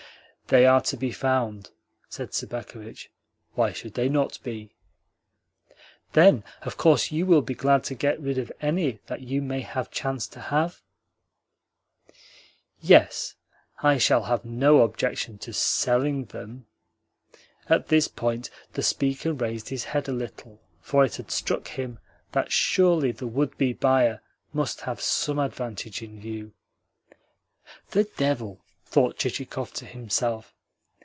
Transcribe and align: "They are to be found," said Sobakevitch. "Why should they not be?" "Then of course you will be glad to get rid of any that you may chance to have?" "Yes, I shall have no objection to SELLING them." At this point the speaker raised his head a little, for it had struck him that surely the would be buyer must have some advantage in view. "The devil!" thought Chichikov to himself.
"They 0.47 0.65
are 0.65 0.81
to 0.81 0.97
be 0.97 1.13
found," 1.13 1.69
said 2.09 2.33
Sobakevitch. 2.33 3.09
"Why 3.53 3.71
should 3.71 3.93
they 3.93 4.09
not 4.09 4.37
be?" 4.43 4.75
"Then 6.11 6.43
of 6.63 6.75
course 6.75 7.09
you 7.09 7.25
will 7.25 7.41
be 7.41 7.53
glad 7.55 7.85
to 7.85 7.95
get 7.95 8.19
rid 8.19 8.37
of 8.37 8.51
any 8.59 8.99
that 9.07 9.21
you 9.21 9.41
may 9.41 9.65
chance 9.91 10.27
to 10.27 10.41
have?" 10.41 10.81
"Yes, 12.81 13.35
I 13.81 13.97
shall 13.97 14.23
have 14.23 14.43
no 14.43 14.81
objection 14.81 15.37
to 15.37 15.53
SELLING 15.53 16.25
them." 16.25 16.65
At 17.69 17.87
this 17.87 18.09
point 18.09 18.49
the 18.73 18.83
speaker 18.83 19.31
raised 19.31 19.69
his 19.69 19.85
head 19.85 20.09
a 20.09 20.11
little, 20.11 20.59
for 20.81 21.05
it 21.05 21.15
had 21.15 21.31
struck 21.31 21.69
him 21.69 21.97
that 22.33 22.51
surely 22.51 23.13
the 23.13 23.25
would 23.25 23.57
be 23.57 23.71
buyer 23.71 24.19
must 24.51 24.81
have 24.81 24.99
some 24.99 25.39
advantage 25.39 26.01
in 26.01 26.19
view. 26.19 26.51
"The 27.91 28.03
devil!" 28.17 28.59
thought 28.83 29.15
Chichikov 29.15 29.71
to 29.71 29.85
himself. 29.85 30.53